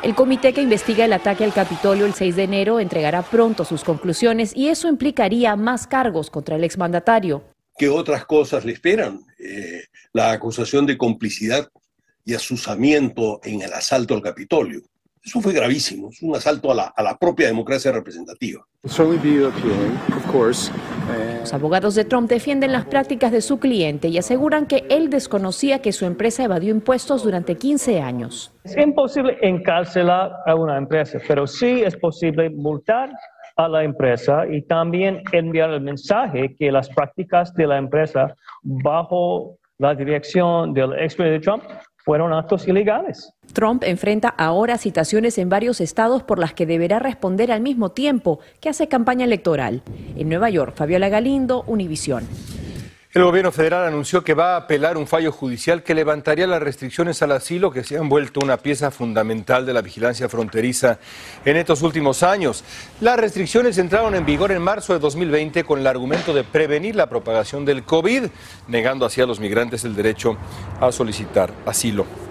El 0.03 0.15
comité 0.15 0.53
que 0.53 0.63
investiga 0.63 1.05
el 1.05 1.13
ataque 1.13 1.43
al 1.43 1.53
Capitolio 1.53 2.07
el 2.07 2.15
6 2.15 2.37
de 2.37 2.45
enero 2.45 2.79
entregará 2.79 3.23
pronto 3.23 3.65
sus 3.65 3.83
conclusiones 3.83 4.55
y 4.55 4.69
eso 4.69 4.89
implicaría 4.89 5.57
más 5.57 5.89
cargos 5.89 6.31
contra 6.31 6.55
el 6.55 6.63
exmandatario. 6.63 7.43
¿Qué 7.77 7.89
otras 7.89 8.25
cosas 8.25 8.65
le 8.65 8.73
esperan? 8.73 9.21
Eh, 9.41 9.83
la 10.13 10.31
acusación 10.31 10.87
de 10.87 10.97
complicidad 10.97 11.69
y 12.25 12.35
asusamiento 12.35 13.41
en 13.43 13.63
el 13.63 13.73
asalto 13.73 14.15
al 14.15 14.23
Capitolio. 14.23 14.83
Eso 15.25 15.41
fue 15.41 15.53
gravísimo, 15.53 16.09
es 16.11 16.23
un 16.23 16.35
asalto 16.35 16.71
a 16.71 16.75
la, 16.75 16.85
a 16.85 17.03
la 17.03 17.17
propia 17.17 17.47
democracia 17.47 17.93
representativa. 17.93 18.65
Los 18.83 19.01
abogados 21.53 21.95
de 21.95 22.05
Trump 22.05 22.29
defienden 22.29 22.73
las 22.73 22.85
prácticas 22.87 23.33
de 23.33 23.41
su 23.41 23.59
cliente 23.59 24.09
y 24.09 24.19
aseguran 24.19 24.67
que 24.67 24.87
él 24.89 25.11
desconocía 25.11 25.81
que 25.81 25.93
su 25.93 26.07
empresa 26.07 26.45
evadió 26.45 26.71
impuestos 26.71 27.25
durante 27.25 27.57
15 27.57 28.01
años. 28.01 28.53
Es 28.65 28.77
imposible 28.77 29.37
encarcelar 29.43 30.31
a 30.47 30.55
una 30.55 30.77
empresa, 30.79 31.19
pero 31.27 31.47
sí 31.47 31.83
es 31.83 31.97
posible 31.97 32.51
multar 32.51 33.11
a 33.57 33.69
la 33.69 33.83
empresa 33.83 34.47
y 34.49 34.63
también 34.63 35.23
enviar 35.33 35.71
el 35.71 35.81
mensaje 35.81 36.55
que 36.57 36.71
las 36.71 36.89
prácticas 36.89 37.53
de 37.55 37.67
la 37.67 37.79
empresa 37.79 38.35
bajo 38.63 39.59
la 39.79 39.95
dirección 39.95 40.73
del 40.73 40.93
expresidente 40.95 41.45
Trump 41.45 41.65
fueron 42.09 42.33
actos 42.33 42.67
ilegales. 42.67 43.35
Trump 43.53 43.85
enfrenta 43.85 44.31
ahora 44.31 44.79
citaciones 44.79 45.37
en 45.37 45.51
varios 45.51 45.79
estados 45.83 46.23
por 46.23 46.39
las 46.39 46.55
que 46.55 46.65
deberá 46.65 46.99
responder 46.99 47.53
al 47.53 47.61
mismo 47.61 47.91
tiempo 47.91 48.41
que 48.61 48.71
hace 48.71 48.89
campaña 48.89 49.27
electoral. 49.27 49.83
En 50.17 50.31
Nueva 50.31 50.49
York, 50.49 50.73
Fabiola 50.75 51.11
Galindo, 51.11 51.65
Univisión. 51.67 52.27
El 53.19 53.25
gobierno 53.25 53.51
federal 53.51 53.85
anunció 53.85 54.23
que 54.23 54.33
va 54.33 54.53
a 54.53 54.59
apelar 54.59 54.97
un 54.97 55.09
fallo 55.09 55.33
judicial 55.33 55.83
que 55.83 55.93
levantaría 55.93 56.47
las 56.47 56.63
restricciones 56.63 57.21
al 57.21 57.33
asilo 57.33 57.73
que 57.73 57.83
se 57.83 57.99
han 57.99 58.09
vuelto 58.09 58.39
una 58.39 58.59
pieza 58.59 58.93
fundamental 58.93 59.67
de 59.67 59.73
la 59.73 59.83
vigilancia 59.83 60.29
fronteriza 60.29 61.01
en 61.45 61.57
estos 61.57 61.83
últimos 61.83 62.23
años. 62.23 62.63
Las 63.01 63.19
restricciones 63.19 63.77
entraron 63.79 64.15
en 64.15 64.25
vigor 64.25 64.53
en 64.53 64.63
marzo 64.63 64.93
de 64.93 65.01
2020 65.01 65.65
con 65.65 65.81
el 65.81 65.89
argumento 65.89 66.33
de 66.33 66.45
prevenir 66.45 66.95
la 66.95 67.09
propagación 67.09 67.65
del 67.65 67.83
COVID, 67.83 68.27
negando 68.69 69.05
así 69.05 69.21
a 69.21 69.27
los 69.27 69.41
migrantes 69.41 69.83
el 69.83 69.97
derecho 69.97 70.37
a 70.81 70.93
solicitar 70.93 71.53
asilo. 71.67 72.28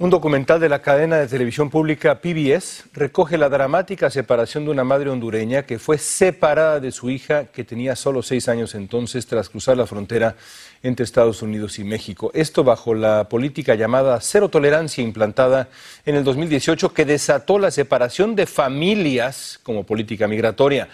Un 0.00 0.10
documental 0.10 0.60
de 0.60 0.68
la 0.68 0.80
cadena 0.80 1.16
de 1.16 1.26
televisión 1.26 1.70
pública 1.70 2.20
PBS 2.20 2.84
recoge 2.92 3.36
la 3.36 3.48
dramática 3.48 4.10
separación 4.10 4.64
de 4.64 4.70
una 4.70 4.84
madre 4.84 5.10
hondureña 5.10 5.64
que 5.64 5.80
fue 5.80 5.98
separada 5.98 6.78
de 6.78 6.92
su 6.92 7.10
hija 7.10 7.46
que 7.46 7.64
tenía 7.64 7.96
solo 7.96 8.22
seis 8.22 8.48
años 8.48 8.76
entonces 8.76 9.26
tras 9.26 9.48
cruzar 9.48 9.76
la 9.76 9.88
frontera 9.88 10.36
entre 10.84 11.02
Estados 11.02 11.42
Unidos 11.42 11.80
y 11.80 11.84
México. 11.84 12.30
Esto 12.32 12.62
bajo 12.62 12.94
la 12.94 13.28
política 13.28 13.74
llamada 13.74 14.20
cero 14.20 14.48
tolerancia 14.48 15.02
implantada 15.02 15.68
en 16.06 16.14
el 16.14 16.22
2018 16.22 16.94
que 16.94 17.04
desató 17.04 17.58
la 17.58 17.72
separación 17.72 18.36
de 18.36 18.46
familias 18.46 19.58
como 19.64 19.82
política 19.82 20.28
migratoria. 20.28 20.88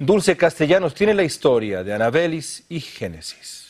Dulce 0.00 0.36
Castellanos 0.36 0.94
tiene 0.94 1.14
la 1.14 1.22
historia 1.22 1.84
de 1.84 1.94
Anabelis 1.94 2.64
y 2.68 2.80
Génesis. 2.80 3.68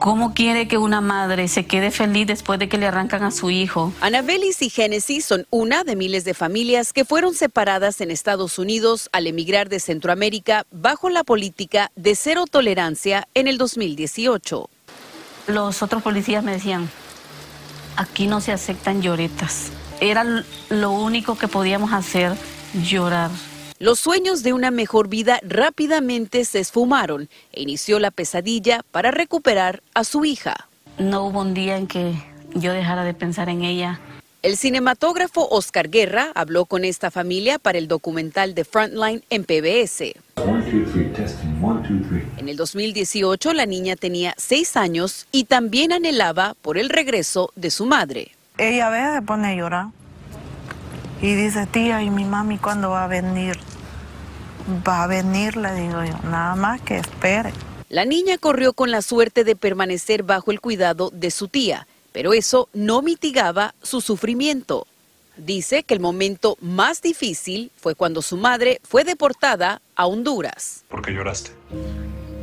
¿Cómo 0.00 0.34
quiere 0.34 0.68
que 0.68 0.76
una 0.76 1.00
madre 1.00 1.48
se 1.48 1.66
quede 1.66 1.90
feliz 1.90 2.26
después 2.26 2.58
de 2.58 2.68
que 2.68 2.76
le 2.76 2.86
arrancan 2.86 3.22
a 3.22 3.30
su 3.30 3.50
hijo? 3.50 3.92
Anabelis 4.00 4.60
y 4.60 4.68
Génesis 4.68 5.24
son 5.24 5.46
una 5.50 5.84
de 5.84 5.96
miles 5.96 6.24
de 6.24 6.34
familias 6.34 6.92
que 6.92 7.04
fueron 7.04 7.34
separadas 7.34 8.00
en 8.00 8.10
Estados 8.10 8.58
Unidos 8.58 9.08
al 9.12 9.26
emigrar 9.26 9.68
de 9.68 9.80
Centroamérica 9.80 10.66
bajo 10.70 11.08
la 11.08 11.24
política 11.24 11.90
de 11.96 12.16
cero 12.16 12.44
tolerancia 12.50 13.28
en 13.34 13.48
el 13.48 13.56
2018. 13.56 14.68
Los 15.46 15.82
otros 15.82 16.02
policías 16.02 16.44
me 16.44 16.52
decían, 16.52 16.90
aquí 17.96 18.26
no 18.26 18.40
se 18.40 18.52
aceptan 18.52 19.00
lloretas. 19.00 19.70
Era 20.00 20.24
lo 20.68 20.90
único 20.90 21.38
que 21.38 21.48
podíamos 21.48 21.92
hacer, 21.92 22.34
llorar. 22.74 23.30
Los 23.80 23.98
sueños 23.98 24.44
de 24.44 24.52
una 24.52 24.70
mejor 24.70 25.08
vida 25.08 25.40
rápidamente 25.42 26.44
se 26.44 26.60
esfumaron 26.60 27.28
e 27.52 27.62
inició 27.62 27.98
la 27.98 28.12
pesadilla 28.12 28.84
para 28.92 29.10
recuperar 29.10 29.82
a 29.94 30.04
su 30.04 30.24
hija. 30.24 30.68
No 30.98 31.26
hubo 31.26 31.40
un 31.40 31.54
día 31.54 31.76
en 31.76 31.88
que 31.88 32.14
yo 32.54 32.72
dejara 32.72 33.02
de 33.02 33.14
pensar 33.14 33.48
en 33.48 33.64
ella. 33.64 33.98
El 34.42 34.56
cinematógrafo 34.56 35.48
Oscar 35.48 35.90
Guerra 35.90 36.30
habló 36.36 36.66
con 36.66 36.84
esta 36.84 37.10
familia 37.10 37.58
para 37.58 37.78
el 37.78 37.88
documental 37.88 38.54
de 38.54 38.64
Frontline 38.64 39.24
en 39.28 39.42
PBS. 39.42 40.14
En 42.36 42.48
el 42.48 42.56
2018 42.56 43.54
la 43.54 43.66
niña 43.66 43.96
tenía 43.96 44.34
seis 44.36 44.76
años 44.76 45.26
y 45.32 45.44
también 45.44 45.92
anhelaba 45.92 46.54
por 46.62 46.78
el 46.78 46.90
regreso 46.90 47.50
de 47.56 47.72
su 47.72 47.86
madre. 47.86 48.30
Ella 48.56 48.88
ve, 48.90 49.16
se 49.16 49.22
pone 49.22 49.48
a 49.48 49.54
llorar 49.56 50.03
y 51.24 51.34
dice, 51.34 51.66
tía, 51.66 52.02
¿y 52.02 52.10
mi 52.10 52.24
mami 52.24 52.58
cuándo 52.58 52.90
va 52.90 53.04
a 53.04 53.06
venir? 53.06 53.58
va 54.86 55.04
a 55.04 55.06
venir, 55.06 55.56
le 55.56 55.74
digo 55.74 56.04
yo, 56.04 56.18
nada 56.28 56.54
más 56.54 56.82
que 56.82 56.98
espere. 56.98 57.52
La 57.88 58.04
niña 58.04 58.36
corrió 58.38 58.74
con 58.74 58.90
la 58.90 59.00
suerte 59.00 59.42
de 59.42 59.56
permanecer 59.56 60.22
bajo 60.22 60.50
el 60.50 60.60
cuidado 60.60 61.10
de 61.14 61.30
su 61.30 61.48
tía, 61.48 61.86
pero 62.12 62.34
eso 62.34 62.68
no 62.74 63.00
mitigaba 63.00 63.74
su 63.82 64.00
sufrimiento. 64.00 64.86
Dice 65.38 65.82
que 65.82 65.94
el 65.94 66.00
momento 66.00 66.56
más 66.60 67.00
difícil 67.00 67.70
fue 67.76 67.94
cuando 67.94 68.20
su 68.20 68.36
madre 68.36 68.80
fue 68.84 69.02
deportada 69.02 69.80
a 69.96 70.06
Honduras. 70.06 70.84
¿Por 70.88 71.00
qué 71.00 71.12
lloraste? 71.12 71.52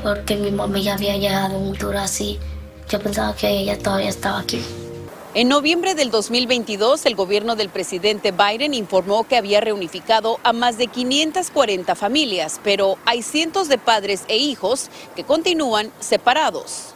Porque 0.01 0.35
mi 0.35 0.51
mamá 0.51 0.79
ya 0.79 0.95
había 0.95 1.17
llegado 1.17 1.55
a 1.55 1.59
Honduras 1.59 2.19
y 2.19 2.39
yo 2.89 2.99
pensaba 2.99 3.35
que 3.35 3.47
ella 3.47 3.77
todavía 3.77 4.09
estaba 4.09 4.39
aquí. 4.39 4.59
En 5.33 5.47
noviembre 5.47 5.95
del 5.95 6.11
2022, 6.11 7.05
el 7.05 7.15
gobierno 7.15 7.55
del 7.55 7.69
presidente 7.69 8.33
Biden 8.33 8.73
informó 8.73 9.25
que 9.25 9.37
había 9.37 9.61
reunificado 9.61 10.41
a 10.43 10.51
más 10.51 10.77
de 10.77 10.87
540 10.87 11.95
familias, 11.95 12.59
pero 12.65 12.97
hay 13.05 13.21
cientos 13.21 13.69
de 13.69 13.77
padres 13.77 14.23
e 14.27 14.35
hijos 14.35 14.89
que 15.15 15.23
continúan 15.23 15.89
separados. 16.01 16.95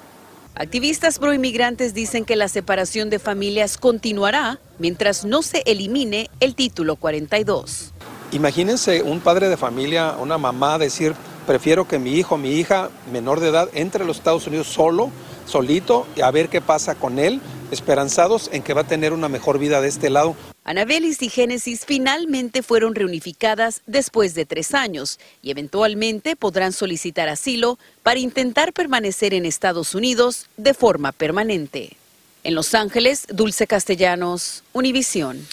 Activistas 0.54 1.18
proinmigrantes 1.18 1.94
dicen 1.94 2.26
que 2.26 2.36
la 2.36 2.50
separación 2.50 3.10
de 3.10 3.20
familias 3.20 3.78
continuará 3.78 4.60
mientras 4.80 5.24
no 5.24 5.42
se 5.42 5.64
elimine 5.66 6.30
el 6.42 6.56
título 6.56 6.98
42. 6.98 7.94
Imagínense 8.34 9.02
un 9.02 9.22
padre 9.22 9.48
de 9.48 9.56
familia, 9.56 10.18
una 10.20 10.38
mamá 10.38 10.78
decir, 10.78 11.14
prefiero 11.48 11.88
que 11.88 12.00
mi 12.00 12.16
hijo, 12.16 12.38
mi 12.38 12.52
hija 12.52 12.90
menor 13.14 13.40
de 13.40 13.48
edad 13.48 13.70
entre 13.74 14.04
a 14.04 14.06
los 14.06 14.18
Estados 14.18 14.46
Unidos 14.46 14.68
solo, 14.68 15.10
solito, 15.46 16.06
y 16.18 16.22
a 16.22 16.32
ver 16.32 16.50
qué 16.50 16.60
pasa 16.60 16.96
con 16.96 17.18
él, 17.18 17.40
esperanzados 17.72 18.50
en 18.52 18.64
que 18.64 18.74
va 18.74 18.82
a 18.82 18.88
tener 18.88 19.14
una 19.14 19.30
mejor 19.30 19.60
vida 19.60 19.82
de 19.82 19.88
este 19.88 20.10
lado. 20.10 20.36
Anabelis 20.64 21.22
y 21.22 21.30
Génesis 21.30 21.86
finalmente 21.86 22.64
fueron 22.64 22.96
reunificadas 22.96 23.82
después 23.86 24.34
de 24.34 24.46
tres 24.46 24.74
años 24.74 25.20
y 25.42 25.52
eventualmente 25.52 26.36
podrán 26.36 26.74
solicitar 26.74 27.30
asilo 27.30 27.78
para 28.04 28.20
intentar 28.20 28.74
permanecer 28.74 29.34
en 29.34 29.46
Estados 29.46 29.96
Unidos 29.96 30.48
de 30.58 30.74
forma 30.74 31.12
permanente. 31.12 31.98
En 32.44 32.56
Los 32.56 32.76
Ángeles, 32.76 33.26
Dulce 33.30 33.68
Castellanos, 33.68 34.64
Univisión. 34.74 35.46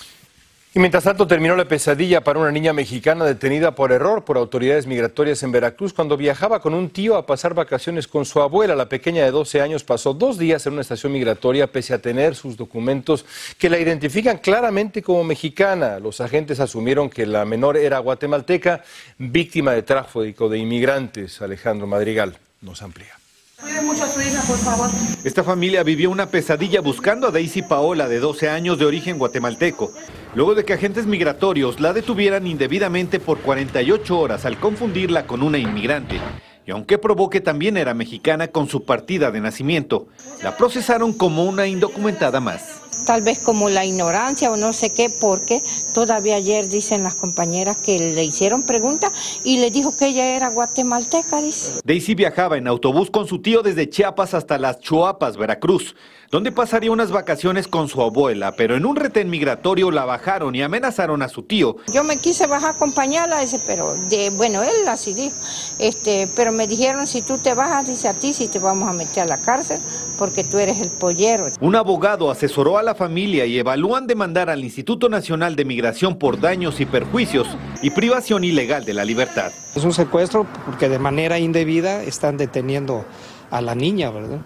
Y 0.75 0.79
mientras 0.79 1.05
tanto 1.05 1.27
terminó 1.27 1.55
la 1.55 1.67
pesadilla 1.67 2.23
para 2.25 2.39
una 2.39 2.51
niña 2.51 2.73
mexicana 2.73 3.27
detenida 3.27 3.75
por 3.75 3.93
error 3.93 4.25
por 4.25 4.39
autoridades 4.39 4.87
migratorias 4.87 5.43
en 5.43 5.53
Veracruz 5.53 5.93
cuando 5.93 6.17
viajaba 6.17 6.61
con 6.63 6.73
un 6.73 6.89
tío 6.89 7.17
a 7.17 7.27
pasar 7.27 7.53
vacaciones 7.53 8.09
con 8.09 8.25
su 8.25 8.41
abuela. 8.41 8.75
La 8.75 8.89
pequeña 8.89 9.23
de 9.23 9.33
12 9.33 9.61
años 9.61 9.85
pasó 9.85 10.15
dos 10.15 10.39
días 10.39 10.67
en 10.67 10.73
una 10.73 10.81
estación 10.81 11.13
migratoria 11.13 11.71
pese 11.71 11.93
a 11.93 11.99
tener 12.01 12.35
sus 12.35 12.57
documentos 12.57 13.27
que 13.59 13.69
la 13.69 13.79
identifican 13.79 14.39
claramente 14.39 15.03
como 15.03 15.25
mexicana. 15.25 15.99
Los 15.99 16.23
agentes 16.23 16.59
asumieron 16.59 17.11
que 17.11 17.27
la 17.27 17.45
menor 17.45 17.77
era 17.77 17.99
guatemalteca, 17.99 18.83
víctima 19.19 19.73
de 19.73 19.83
tráfico 19.83 20.49
de 20.49 20.57
inmigrantes. 20.57 21.43
Alejandro 21.43 21.87
Madrigal 21.87 22.39
nos 22.63 22.81
amplía. 22.81 23.22
Cuide 23.63 23.81
mucho 23.81 24.03
a 24.03 24.09
su 24.09 24.21
hija, 24.21 24.43
por 24.43 24.59
favor. 24.59 24.91
Esta 25.23 25.45
familia 25.45 25.85
vivió 25.85 26.11
una 26.11 26.27
pesadilla 26.27 26.81
buscando 26.81 27.29
a 27.29 27.31
Daisy 27.31 27.63
Paola, 27.63 28.09
de 28.09 28.19
12 28.19 28.49
años 28.49 28.77
de 28.77 28.87
origen 28.87 29.19
guatemalteco, 29.19 29.93
luego 30.35 30.57
de 30.57 30.65
que 30.65 30.73
agentes 30.73 31.07
migratorios 31.07 31.79
la 31.79 31.93
detuvieran 31.93 32.49
indebidamente 32.49 33.21
por 33.21 33.39
48 33.39 34.19
horas 34.19 34.45
al 34.45 34.59
confundirla 34.59 35.27
con 35.27 35.43
una 35.43 35.59
inmigrante. 35.59 36.21
Y 36.67 36.73
aunque 36.73 36.99
probó 36.99 37.31
que 37.31 37.41
también 37.41 37.77
era 37.77 37.95
mexicana 37.95 38.49
con 38.49 38.69
su 38.69 38.85
partida 38.85 39.31
de 39.31 39.41
nacimiento, 39.41 40.09
la 40.43 40.57
procesaron 40.57 41.13
como 41.13 41.45
una 41.45 41.69
indocumentada 41.69 42.41
más 42.41 42.82
tal 43.05 43.23
vez 43.23 43.39
como 43.39 43.69
la 43.69 43.85
ignorancia 43.85 44.51
o 44.51 44.57
no 44.57 44.73
sé 44.73 44.91
qué, 44.91 45.11
porque 45.11 45.63
todavía 45.95 46.37
ayer 46.37 46.69
dicen 46.69 47.03
las 47.03 47.15
compañeras 47.15 47.77
que 47.77 47.99
le 47.99 48.25
hicieron 48.25 48.63
preguntas 48.63 49.13
y 49.45 49.59
le 49.59 49.71
dijo 49.71 49.97
que 49.97 50.09
ella 50.09 50.37
era 50.37 50.51
guatemalteca, 50.51 51.41
dice. 51.41 51.81
Daisy 51.85 52.15
viajaba 52.15 52.57
en 52.57 52.69
autobús 52.69 53.11
con 53.11 53.27
su 53.27 53.41
tío 53.41 53.63
desde 53.63 53.89
Chiapas 53.89 54.35
hasta 54.35 54.59
las 54.59 54.81
Chuapas, 54.81 55.37
Veracruz, 55.37 55.95
donde 56.33 56.51
pasaría 56.51 56.91
unas 56.91 57.11
vacaciones 57.11 57.69
con 57.69 57.89
su 57.91 58.01
abuela, 58.01 58.53
pero 58.57 58.75
en 58.75 58.87
un 58.87 58.97
retén 58.97 59.29
migratorio 59.29 59.91
la 59.91 60.07
bajaron 60.07 60.55
y 60.55 60.63
amenazaron 60.63 61.21
a 61.21 61.29
su 61.29 61.43
tío. 61.43 61.77
Yo 61.93 62.05
me 62.05 62.17
quise 62.17 62.47
bajar 62.47 62.71
a 62.71 62.77
acompañarla, 62.77 63.43
ese, 63.43 63.61
pero 63.67 63.95
de, 64.09 64.31
bueno, 64.31 64.63
él 64.63 64.89
así 64.89 65.13
dijo, 65.13 65.37
este, 65.79 66.27
pero 66.35 66.51
me 66.51 66.67
dijeron 66.67 67.07
si 67.07 67.21
tú 67.21 67.37
te 67.37 67.53
bajas, 67.53 67.87
dice 67.87 68.09
a 68.09 68.15
ti, 68.15 68.33
si 68.33 68.49
te 68.49 68.59
vamos 68.59 68.89
a 68.89 68.95
meter 68.95 69.25
a 69.25 69.27
la 69.27 69.37
cárcel, 69.37 69.79
porque 70.17 70.43
tú 70.43 70.57
eres 70.57 70.81
el 70.81 70.89
pollero. 70.89 71.49
Un 71.61 71.77
abogado 71.77 72.31
asesoró 72.31 72.79
a 72.79 72.83
la 72.83 72.95
familia 72.95 73.45
y 73.45 73.59
evalúan 73.59 74.07
demandar 74.07 74.49
al 74.49 74.65
Instituto 74.65 75.11
Nacional 75.11 75.55
de 75.55 75.67
Migración 75.67 76.19
por 76.19 76.41
daños 76.41 76.81
y 76.81 76.87
perjuicios 76.87 77.47
y 77.83 77.91
privación 77.91 78.43
ilegal 78.43 78.87
de 78.87 78.95
la 78.95 79.05
libertad. 79.05 79.53
Es 79.77 79.85
un 79.85 79.93
secuestro 79.93 80.47
porque 80.65 80.89
de 80.89 80.99
manera 80.99 81.39
indebida 81.39 82.03
están 82.03 82.39
deteniendo 82.39 83.05
a 83.51 83.61
la 83.61 83.75
niña, 83.75 84.11
¿verdad? 84.11 84.39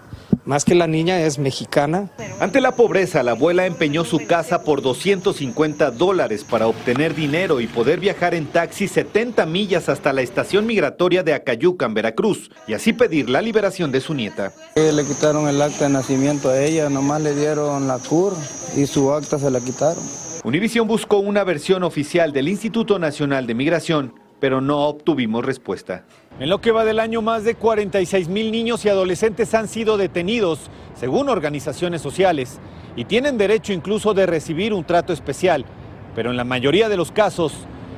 Más 0.47 0.63
que 0.63 0.75
la 0.75 0.87
niña 0.87 1.19
es 1.19 1.39
mexicana. 1.39 2.09
Ante 2.39 2.61
la 2.61 2.71
pobreza, 2.71 3.21
la 3.21 3.31
abuela 3.31 3.65
empeñó 3.65 4.05
su 4.05 4.25
casa 4.25 4.63
por 4.63 4.81
250 4.81 5.91
dólares 5.91 6.45
para 6.45 6.67
obtener 6.67 7.13
dinero 7.13 7.59
y 7.59 7.67
poder 7.67 7.99
viajar 7.99 8.33
en 8.33 8.45
taxi 8.45 8.87
70 8.87 9.45
millas 9.45 9.89
hasta 9.89 10.13
la 10.13 10.21
estación 10.21 10.65
migratoria 10.65 11.21
de 11.21 11.33
Acayucan, 11.33 11.93
Veracruz, 11.93 12.49
y 12.65 12.75
así 12.75 12.93
pedir 12.93 13.29
la 13.29 13.41
liberación 13.41 13.91
de 13.91 13.99
su 13.99 14.13
nieta. 14.13 14.53
Le 14.77 15.03
quitaron 15.03 15.49
el 15.49 15.61
acta 15.61 15.83
de 15.83 15.89
nacimiento 15.91 16.49
a 16.49 16.63
ella, 16.63 16.89
nomás 16.89 17.21
le 17.21 17.35
dieron 17.35 17.85
la 17.89 17.99
CUR 17.99 18.31
y 18.77 18.85
su 18.85 19.11
acta 19.11 19.37
se 19.37 19.51
la 19.51 19.59
quitaron. 19.59 20.01
Univisión 20.45 20.87
buscó 20.87 21.17
una 21.17 21.43
versión 21.43 21.83
oficial 21.83 22.31
del 22.31 22.47
Instituto 22.47 22.99
Nacional 22.99 23.47
de 23.47 23.53
Migración, 23.53 24.13
pero 24.39 24.61
no 24.61 24.87
obtuvimos 24.87 25.43
respuesta. 25.43 26.05
En 26.39 26.49
lo 26.49 26.61
que 26.61 26.71
va 26.71 26.85
del 26.85 26.99
año, 26.99 27.23
más 27.23 27.43
de 27.43 27.55
46 27.55 28.29
mil 28.29 28.51
niños 28.51 28.85
y 28.85 28.89
adolescentes 28.89 29.55
han 29.55 29.67
sido 29.67 29.97
detenidos, 29.97 30.69
según 30.93 31.29
organizaciones 31.29 32.01
sociales, 32.01 32.59
y 32.95 33.05
tienen 33.05 33.39
derecho 33.39 33.73
incluso 33.73 34.13
de 34.13 34.27
recibir 34.27 34.71
un 34.71 34.83
trato 34.83 35.13
especial, 35.13 35.65
pero 36.13 36.29
en 36.29 36.37
la 36.37 36.43
mayoría 36.43 36.89
de 36.89 36.97
los 36.97 37.11
casos, 37.11 37.53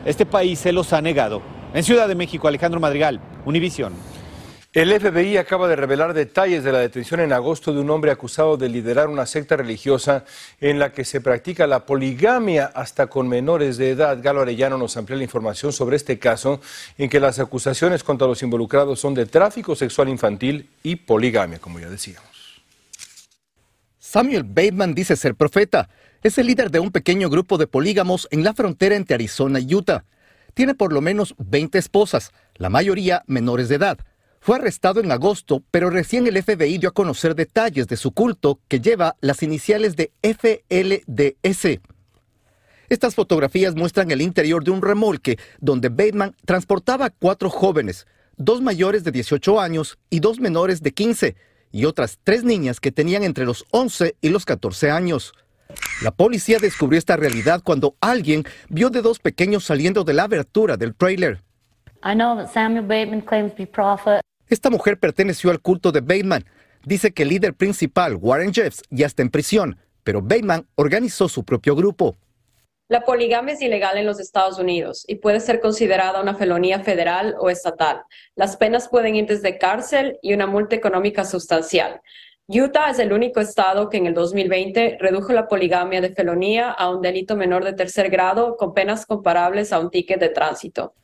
este 0.06 0.26
país 0.26 0.58
se 0.60 0.72
los 0.72 0.94
ha 0.94 1.02
negado. 1.02 1.42
En 1.74 1.84
Ciudad 1.84 2.08
de 2.08 2.16
México, 2.16 2.48
Alejandro 2.48 2.80
Madrigal, 2.80 3.20
Univisión. 3.46 3.92
El 4.72 4.94
FBI 4.94 5.38
acaba 5.38 5.68
de 5.68 5.76
revelar 5.76 6.14
detalles 6.14 6.64
de 6.64 6.72
la 6.72 6.78
detención 6.78 7.22
en 7.22 7.34
agosto 7.34 7.74
de 7.74 7.80
un 7.80 7.90
hombre 7.90 8.12
acusado 8.12 8.56
de 8.56 8.70
liderar 8.70 9.08
una 9.08 9.26
secta 9.26 9.58
religiosa 9.58 10.26
en 10.62 10.78
la 10.78 10.92
que 10.92 11.06
se 11.06 11.22
practica 11.22 11.66
la 11.66 11.88
poligamia 11.88 12.68
hasta 12.76 13.08
con 13.08 13.28
menores 13.28 13.78
de 13.78 13.90
edad. 13.90 14.20
Galo 14.22 14.42
Arellano 14.42 14.78
nos 14.78 14.96
amplía 14.96 15.18
la 15.18 15.24
información 15.24 15.74
sobre 15.74 15.96
este 15.96 16.20
caso 16.20 16.62
en 17.00 17.10
que 17.10 17.20
las 17.20 17.40
acusaciones 17.40 18.04
contra 18.04 18.28
los 18.28 18.44
involucrados 18.44 19.00
son 19.00 19.16
de 19.16 19.26
tráfico 19.26 19.76
sexual 19.76 20.08
infantil 20.08 20.70
y 20.84 20.98
poligamia, 20.98 21.58
como 21.58 21.80
ya 21.80 21.90
decíamos. 21.90 22.30
Samuel 23.98 24.44
Bateman 24.44 24.94
dice 24.94 25.16
ser 25.16 25.34
profeta. 25.34 25.90
Es 26.22 26.38
el 26.38 26.46
líder 26.46 26.70
de 26.70 26.80
un 26.80 26.92
pequeño 26.92 27.32
grupo 27.32 27.58
de 27.58 27.66
polígamos 27.66 28.28
en 28.30 28.44
la 28.44 28.54
frontera 28.54 28.96
entre 28.96 29.16
Arizona 29.16 29.60
y 29.60 29.74
Utah. 29.74 30.06
Tiene 30.54 30.76
por 30.76 30.94
lo 30.94 31.02
menos 31.02 31.34
20 31.40 31.80
esposas, 31.80 32.34
la 32.54 32.70
mayoría 32.70 33.24
menores 33.26 33.68
de 33.68 33.76
edad. 33.76 33.98
Fue 34.42 34.56
arrestado 34.56 35.00
en 35.02 35.12
agosto, 35.12 35.64
pero 35.70 35.90
recién 35.90 36.26
el 36.28 36.42
FBI 36.42 36.78
dio 36.78 36.90
a 36.90 36.94
conocer 36.94 37.36
detalles 37.36 37.88
de 37.88 37.98
su 37.98 38.12
culto 38.12 38.60
que 38.68 38.80
lleva 38.80 39.16
las 39.22 39.44
iniciales 39.44 39.96
de 39.96 40.12
FLDS. 40.22 41.80
Estas 42.88 43.16
fotografías 43.16 43.76
muestran 43.76 44.10
el 44.12 44.22
interior 44.22 44.64
de 44.64 44.72
un 44.72 44.82
remolque 44.82 45.38
donde 45.60 45.90
Bateman 45.90 46.36
transportaba 46.46 47.06
a 47.06 47.10
cuatro 47.12 47.50
jóvenes, 47.50 48.08
dos 48.38 48.62
mayores 48.62 49.04
de 49.04 49.12
18 49.12 49.60
años 49.60 50.00
y 50.10 50.22
dos 50.22 50.40
menores 50.40 50.82
de 50.82 50.92
15, 50.92 51.36
y 51.72 51.86
otras 51.86 52.18
tres 52.24 52.44
niñas 52.44 52.80
que 52.80 52.92
tenían 52.92 53.24
entre 53.24 53.46
los 53.46 53.66
11 53.72 54.16
y 54.22 54.30
los 54.30 54.46
14 54.46 54.90
años. 54.90 55.34
La 56.02 56.12
policía 56.12 56.58
descubrió 56.60 56.98
esta 56.98 57.16
realidad 57.16 57.62
cuando 57.64 57.96
alguien 58.02 58.44
vio 58.70 58.90
de 58.90 59.02
dos 59.02 59.20
pequeños 59.20 59.66
saliendo 59.66 60.04
de 60.04 60.14
la 60.14 60.24
abertura 60.24 60.78
del 60.78 60.96
trailer. 60.96 61.42
Esta 64.50 64.72
mujer 64.72 65.00
perteneció 65.00 65.52
al 65.52 65.62
culto 65.62 65.92
de 65.92 66.02
Bateman. 66.02 66.44
Dice 66.84 67.12
que 67.12 67.22
el 67.22 67.30
líder 67.30 67.54
principal, 67.54 68.16
Warren 68.16 68.52
Jeffs, 68.52 68.82
ya 68.90 69.06
está 69.06 69.22
en 69.22 69.30
prisión, 69.30 69.78
pero 70.04 70.24
Bateman 70.24 70.66
organizó 70.74 71.30
su 71.30 71.44
propio 71.44 71.76
grupo. 71.76 72.16
La 72.88 73.06
poligamia 73.06 73.54
es 73.54 73.62
ilegal 73.62 74.00
en 74.00 74.08
los 74.08 74.20
Estados 74.20 74.58
Unidos 74.58 75.06
y 75.08 75.18
puede 75.18 75.40
ser 75.40 75.60
considerada 75.60 76.20
una 76.20 76.34
felonía 76.34 76.80
federal 76.80 77.36
o 77.40 77.52
estatal. 77.52 78.02
Las 78.36 78.58
penas 78.58 78.90
pueden 78.90 79.16
ir 79.16 79.28
desde 79.28 79.60
cárcel 79.60 80.18
y 80.24 80.34
una 80.34 80.48
multa 80.48 80.76
económica 80.76 81.26
sustancial. 81.26 82.02
Utah 82.48 82.90
es 82.90 82.98
el 82.98 83.14
único 83.14 83.42
estado 83.42 83.90
que 83.90 83.98
en 83.98 84.08
el 84.08 84.16
2020 84.16 84.98
redujo 85.00 85.32
la 85.32 85.48
poligamia 85.48 86.02
de 86.02 86.10
felonía 86.10 86.72
a 86.72 86.90
un 86.90 87.04
delito 87.04 87.36
menor 87.36 87.64
de 87.64 87.74
tercer 87.74 88.10
grado 88.10 88.58
con 88.58 88.74
penas 88.74 89.06
comparables 89.06 89.72
a 89.72 89.80
un 89.80 89.92
ticket 89.92 90.20
de 90.20 90.30
tránsito. 90.30 90.96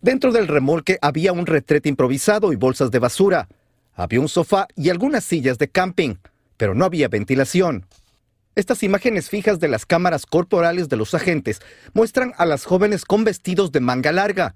Dentro 0.00 0.32
del 0.32 0.48
remolque 0.48 0.98
había 1.02 1.32
un 1.32 1.44
retrete 1.44 1.90
improvisado 1.90 2.52
y 2.52 2.56
bolsas 2.56 2.90
de 2.90 2.98
basura. 2.98 3.48
Había 3.92 4.20
un 4.20 4.30
sofá 4.30 4.66
y 4.74 4.88
algunas 4.88 5.24
sillas 5.24 5.58
de 5.58 5.68
camping, 5.68 6.14
pero 6.56 6.74
no 6.74 6.86
había 6.86 7.08
ventilación. 7.08 7.84
Estas 8.54 8.82
imágenes 8.82 9.28
fijas 9.28 9.60
de 9.60 9.68
las 9.68 9.84
cámaras 9.84 10.24
corporales 10.24 10.88
de 10.88 10.96
los 10.96 11.14
agentes 11.14 11.60
muestran 11.92 12.32
a 12.38 12.46
las 12.46 12.64
jóvenes 12.64 13.04
con 13.04 13.24
vestidos 13.24 13.72
de 13.72 13.80
manga 13.80 14.10
larga. 14.10 14.54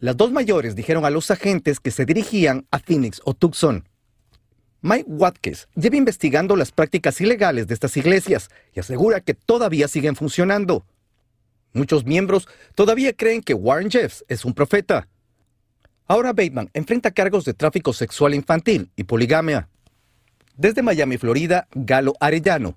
Las 0.00 0.16
dos 0.16 0.32
mayores 0.32 0.74
dijeron 0.74 1.04
a 1.04 1.10
los 1.10 1.30
agentes 1.30 1.80
que 1.80 1.90
se 1.90 2.06
dirigían 2.06 2.66
a 2.70 2.78
Phoenix 2.78 3.20
o 3.24 3.34
Tucson. 3.34 3.86
Mike 4.80 5.06
Watkins 5.08 5.68
lleva 5.74 5.96
investigando 5.96 6.56
las 6.56 6.72
prácticas 6.72 7.20
ilegales 7.20 7.66
de 7.66 7.74
estas 7.74 7.96
iglesias 7.96 8.48
y 8.72 8.80
asegura 8.80 9.20
que 9.20 9.34
todavía 9.34 9.86
siguen 9.86 10.16
funcionando. 10.16 10.86
Muchos 11.78 12.04
miembros 12.04 12.48
todavía 12.74 13.12
creen 13.12 13.40
que 13.40 13.54
Warren 13.54 13.88
Jeffs 13.88 14.24
es 14.26 14.44
un 14.44 14.52
profeta. 14.52 15.06
Ahora 16.08 16.32
Bateman 16.32 16.70
enfrenta 16.74 17.12
cargos 17.12 17.44
de 17.44 17.54
tráfico 17.54 17.92
sexual 17.92 18.34
infantil 18.34 18.90
y 18.96 19.04
poligamia. 19.04 19.68
Desde 20.56 20.82
Miami, 20.82 21.18
Florida, 21.18 21.68
Galo 21.72 22.14
Arellano, 22.18 22.76